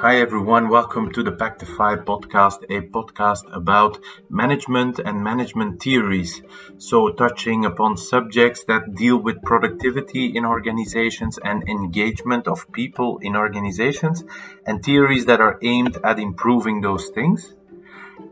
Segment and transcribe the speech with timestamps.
[0.00, 0.68] Hi, everyone.
[0.68, 3.98] Welcome to the Pactify podcast, a podcast about
[4.28, 6.42] management and management theories.
[6.76, 13.36] So, touching upon subjects that deal with productivity in organizations and engagement of people in
[13.36, 14.24] organizations,
[14.66, 17.54] and theories that are aimed at improving those things.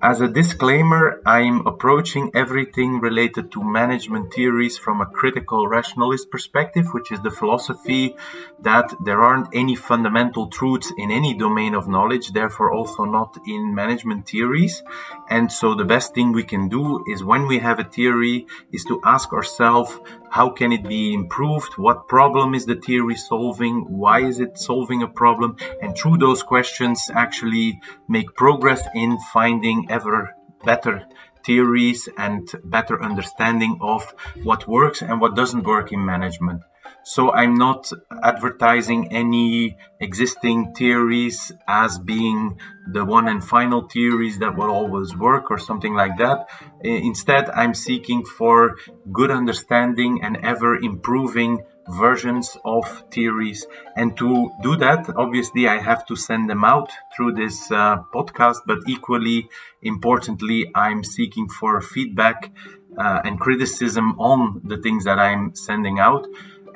[0.00, 6.86] As a disclaimer, I'm approaching everything related to management theories from a critical rationalist perspective,
[6.92, 8.14] which is the philosophy
[8.60, 13.74] that there aren't any fundamental truths in any domain of knowledge, therefore also not in
[13.74, 14.84] management theories.
[15.28, 18.84] And so the best thing we can do is when we have a theory is
[18.84, 19.98] to ask ourselves,
[20.30, 21.74] how can it be improved?
[21.76, 23.86] What problem is the theory solving?
[23.88, 25.56] Why is it solving a problem?
[25.82, 31.06] And through those questions, actually make progress in finding ever better
[31.44, 36.62] theories and better understanding of what works and what doesn't work in management.
[37.02, 37.90] So I'm not
[38.22, 42.58] advertising any existing theories as being
[42.92, 46.48] the one and final theories that will always work or something like that.
[46.82, 48.76] Instead, I'm seeking for
[49.12, 53.66] good understanding and ever improving versions of theories.
[53.96, 58.58] And to do that, obviously, I have to send them out through this uh, podcast,
[58.66, 59.48] but equally
[59.82, 62.52] importantly, I'm seeking for feedback
[62.96, 66.26] uh, and criticism on the things that I'm sending out.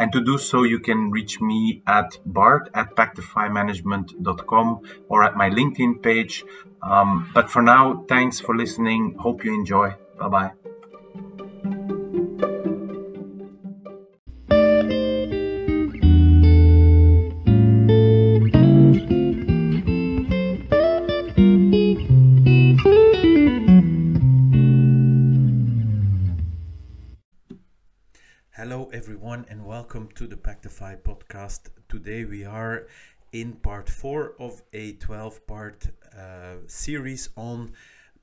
[0.03, 5.48] And to do so, you can reach me at bart at pactifymanagement.com or at my
[5.48, 6.45] LinkedIn page.
[6.83, 9.14] Um, but for now, thanks for listening.
[9.20, 9.95] Hope you enjoy.
[10.19, 10.61] Bye bye.
[28.93, 31.71] Everyone, and welcome to the Pactify podcast.
[31.89, 32.87] Today we are
[33.33, 37.73] in part four of a 12 part uh, series on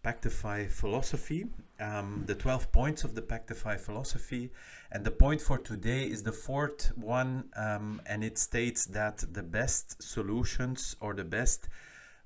[0.05, 1.47] Pactify philosophy,
[1.79, 4.51] um, the 12 points of the Pactify philosophy.
[4.91, 9.43] And the point for today is the fourth one, um, and it states that the
[9.43, 11.67] best solutions or the best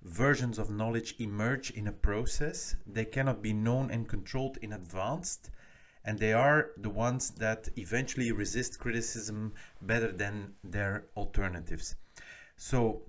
[0.02, 2.76] versions of knowledge emerge in a process.
[2.86, 5.40] They cannot be known and controlled in advance
[6.06, 11.96] and they are the ones that eventually resist criticism better than their alternatives.
[12.58, 13.04] So,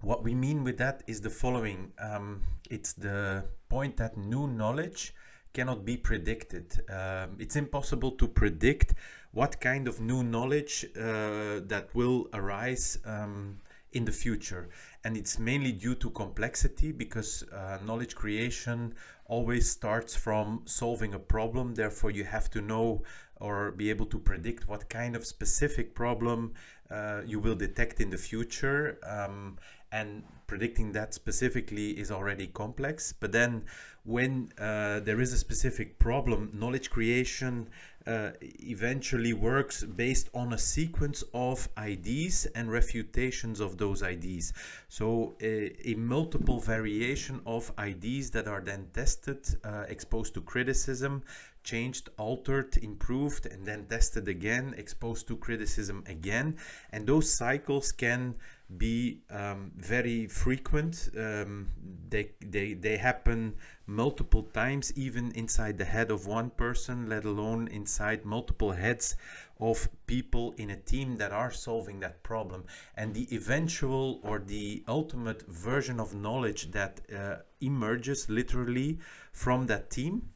[0.00, 5.14] what we mean with that is the following um, it's the point that new knowledge
[5.52, 6.80] cannot be predicted.
[6.88, 8.94] Um, it's impossible to predict
[9.32, 13.58] what kind of new knowledge uh, that will arise um,
[13.92, 14.68] in the future.
[15.08, 18.92] And it's mainly due to complexity because uh, knowledge creation
[19.24, 21.76] always starts from solving a problem.
[21.76, 23.04] Therefore, you have to know
[23.36, 26.52] or be able to predict what kind of specific problem
[26.90, 28.98] uh, you will detect in the future.
[29.02, 29.56] Um,
[29.92, 33.12] and predicting that specifically is already complex.
[33.12, 33.64] But then,
[34.04, 37.68] when uh, there is a specific problem, knowledge creation
[38.06, 44.54] uh, eventually works based on a sequence of IDs and refutations of those IDs.
[44.88, 51.22] So a, a multiple variation of IDs that are then tested, uh, exposed to criticism,
[51.68, 56.56] changed, altered, improved, and then tested again, exposed to criticism again.
[56.92, 58.36] And those cycles can
[58.76, 61.10] be um, very frequent.
[61.16, 61.68] Um,
[62.08, 63.54] they, they, they happen
[63.86, 69.16] multiple times, even inside the head of one person, let alone inside multiple heads
[69.60, 72.64] of people in a team that are solving that problem.
[72.96, 78.98] And the eventual or the ultimate version of knowledge that uh, emerges literally
[79.32, 80.30] from that team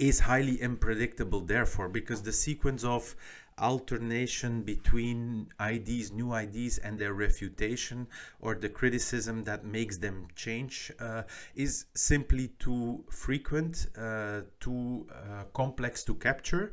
[0.00, 3.14] is highly unpredictable, therefore, because the sequence of
[3.58, 8.06] alternation between IDs, new IDs, and their refutation
[8.40, 11.22] or the criticism that makes them change uh,
[11.54, 16.72] is simply too frequent, uh, too uh, complex to capture.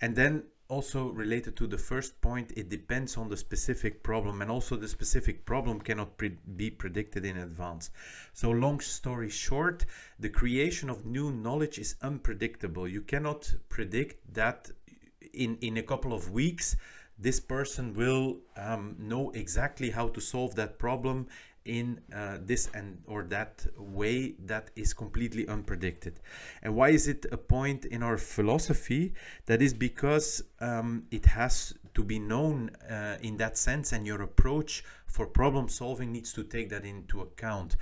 [0.00, 4.50] And then also related to the first point, it depends on the specific problem, and
[4.50, 7.90] also the specific problem cannot pre be predicted in advance.
[8.34, 9.86] So, long story short,
[10.18, 12.86] the creation of new knowledge is unpredictable.
[12.86, 14.70] You cannot predict that
[15.32, 16.76] in in a couple of weeks
[17.18, 21.26] this person will um, know exactly how to solve that problem
[21.68, 26.14] in uh, this and or that way that is completely unpredicted.
[26.62, 29.12] And why is it a point in our philosophy?
[29.46, 34.22] That is because um, it has to be known uh, in that sense and your
[34.22, 37.76] approach for problem solving needs to take that into account.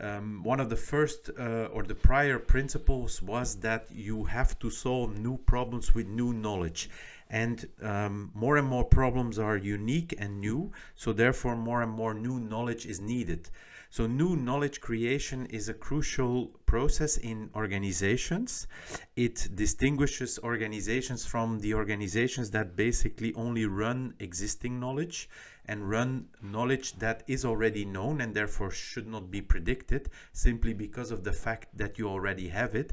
[0.00, 4.70] Um, one of the first uh, or the prior principles was that you have to
[4.70, 6.88] solve new problems with new knowledge
[7.30, 12.12] and um, more and more problems are unique and new so therefore more and more
[12.12, 13.48] new knowledge is needed
[13.92, 18.68] so new knowledge creation is a crucial process in organizations.
[19.16, 25.28] It distinguishes organizations from the organizations that basically only run existing knowledge
[25.66, 31.10] and run knowledge that is already known and therefore should not be predicted simply because
[31.10, 32.92] of the fact that you already have it.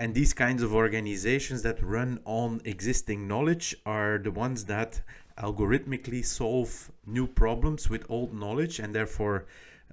[0.00, 5.02] And these kinds of organizations that run on existing knowledge are the ones that
[5.36, 9.44] algorithmically solve new problems with old knowledge and therefore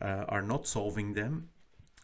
[0.01, 1.49] uh, are not solving them.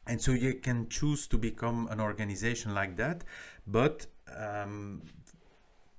[0.05, 3.23] And so you can choose to become an organization like that,
[3.65, 5.03] but um,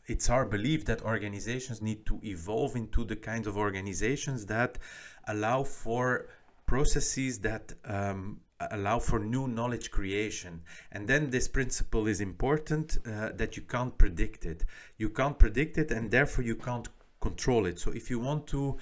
[0.07, 4.77] it's our belief that organizations need to evolve into the kinds of organizations that
[5.27, 6.27] allow for
[6.67, 10.63] processes that um, allow for new knowledge creation.
[10.93, 14.65] And then this principle is important uh, that you can't predict it.
[14.97, 16.89] You can't predict it and therefore you can't
[17.21, 17.79] control it.
[17.79, 18.77] So if you want to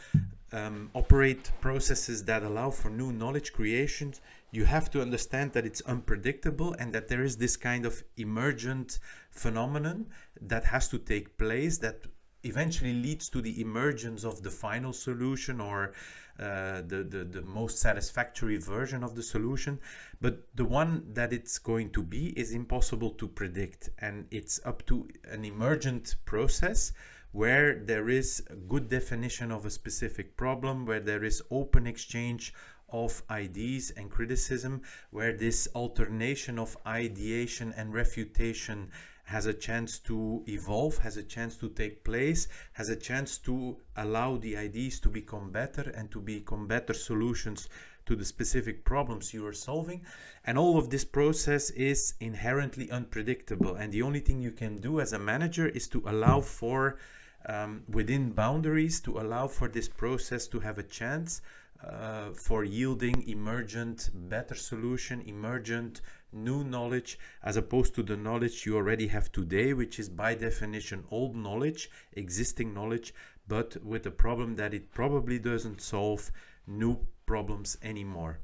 [0.53, 4.21] um, operate processes that allow for new knowledge creations,
[4.51, 8.99] you have to understand that it's unpredictable and that there is this kind of emergent
[9.31, 10.07] phenomenon
[10.41, 12.03] that has to take place that
[12.45, 15.93] eventually leads to the emergence of the final solution or
[16.39, 19.79] uh, the, the, the most satisfactory version of the solution.
[20.21, 23.91] But the one that it's going to be is impossible to predict.
[23.99, 26.93] And it's up to an emergent process
[27.33, 32.53] where there is a good definition of a specific problem, where there is open exchange
[32.91, 38.91] of ideas and criticism, where this alternation of ideation and refutation
[39.33, 43.77] has a chance to evolve, has a chance to take place, has a chance to
[43.97, 47.69] allow the ideas to become better and to become better solutions
[48.05, 50.01] to the specific problems you are solving.
[50.45, 53.75] And all of this process is inherently unpredictable.
[53.77, 56.99] And the only thing you can do as a manager is to allow for
[57.47, 61.41] um, within boundaries to allow for this process to have a chance
[61.85, 66.01] uh, for yielding emergent better solution emergent
[66.33, 71.05] new knowledge as opposed to the knowledge you already have today which is by definition
[71.11, 73.15] old knowledge existing knowledge
[73.49, 76.31] but with the problem that it probably doesn't solve
[76.67, 78.39] new problems anymore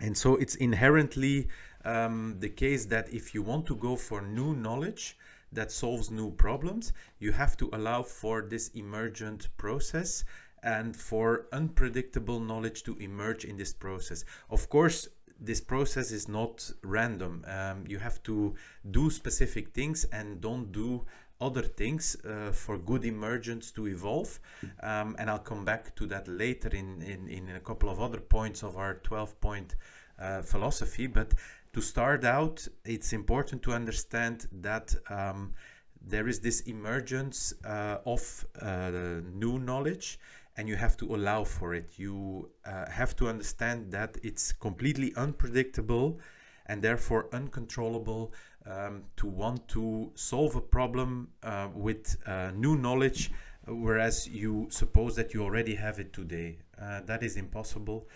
[0.00, 1.48] and so it's inherently
[1.84, 5.16] um, the case that if you want to go for new knowledge
[5.52, 10.24] that solves new problems, you have to allow for this emergent process
[10.62, 14.24] and for unpredictable knowledge to emerge in this process.
[14.50, 15.08] Of course,
[15.40, 17.44] this process is not random.
[17.46, 18.54] Um, you have to
[18.90, 21.04] do specific things and don't do
[21.40, 24.40] other things uh, for good emergence to evolve.
[24.82, 28.20] Um, and I'll come back to that later in, in, in a couple of other
[28.20, 29.74] points of our 12 point
[30.18, 31.06] uh, philosophy.
[31.06, 31.34] But
[31.74, 35.52] to start out, it's important to understand that um,
[36.00, 38.90] there is this emergence uh, of uh,
[39.32, 40.18] new knowledge
[40.56, 41.90] and you have to allow for it.
[41.96, 46.18] You uh, have to understand that it's completely unpredictable
[46.66, 48.32] and therefore uncontrollable
[48.66, 53.30] um, to want to solve a problem uh, with uh, new knowledge
[53.68, 56.58] whereas you suppose that you already have it today.
[56.80, 58.06] Uh, that is impossible.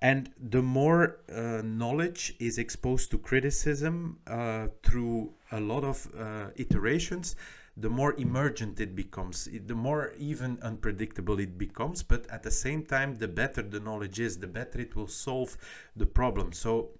[0.00, 6.06] And the more uh, knowledge is exposed to criticism uh, through a lot of
[6.56, 7.34] iterations,
[7.80, 12.02] the more emergent it becomes, the more even unpredictable it becomes.
[12.02, 15.56] But at the same time, the better the knowledge is, the better it will solve
[15.96, 16.52] the problem.
[16.52, 16.90] So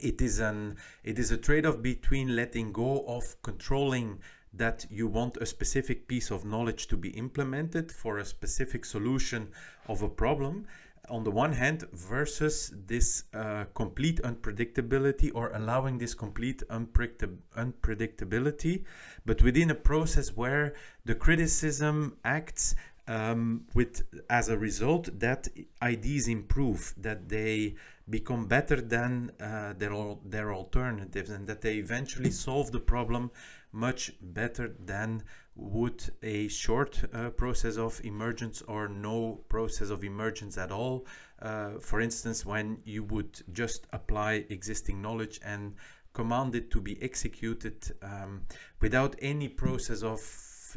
[0.00, 4.20] it is an it is a trade-off between letting go of controlling
[4.52, 9.48] that you want a specific piece of knowledge to be implemented for a specific solution
[9.88, 10.66] of a problem
[11.08, 18.84] on the one hand versus this uh, complete unpredictability or allowing this complete unpredictability
[19.26, 22.74] but within a process where the criticism acts
[23.06, 25.48] um, with as a result that
[25.82, 27.74] ideas improve that they
[28.08, 29.92] become better than uh, their
[30.24, 33.30] their alternatives and that they eventually solve the problem
[33.74, 35.22] much better than
[35.56, 41.06] would a short uh, process of emergence or no process of emergence at all.
[41.40, 45.74] Uh, for instance, when you would just apply existing knowledge and
[46.12, 48.42] command it to be executed um,
[48.80, 50.20] without any process of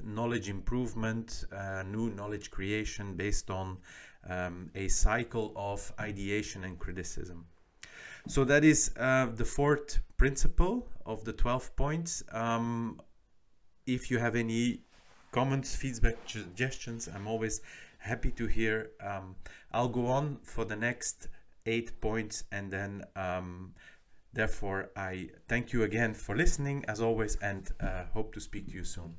[0.04, 3.78] knowledge improvement, uh, new knowledge creation based on
[4.30, 7.46] um, a cycle of ideation and criticism.
[8.28, 12.24] So that is uh, the fourth principle of the 12 points.
[12.32, 13.02] Um,
[13.86, 14.82] if you have any
[15.32, 17.62] comments, feedback, suggestions, I'm always
[18.00, 18.92] happy to hear.
[19.02, 19.36] Um,
[19.72, 21.30] I'll go on for the next
[21.66, 23.74] eight points and then um,
[24.34, 28.74] therefore I thank you again for listening as always and uh, hope to speak to
[28.74, 29.16] you soon.